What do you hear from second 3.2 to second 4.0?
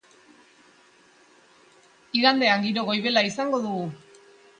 izango dugu.